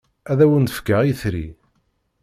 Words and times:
Ad 0.31 0.39
awen-d-fkeɣ 0.43 1.01
itri. 1.11 1.47